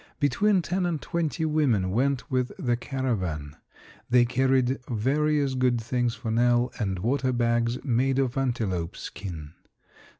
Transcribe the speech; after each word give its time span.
Between 0.19 0.63
ten 0.63 0.87
and 0.87 0.99
twenty 0.99 1.45
women 1.45 1.91
went 1.91 2.31
with 2.31 2.51
the 2.57 2.75
caravan. 2.75 3.55
They 4.09 4.25
carried 4.25 4.79
various 4.89 5.53
good 5.53 5.79
things 5.79 6.15
for 6.15 6.31
Nell 6.31 6.71
and 6.79 6.97
water 6.97 7.31
bags 7.31 7.77
made 7.85 8.17
of 8.17 8.35
antelope 8.35 8.97
skin. 8.97 9.53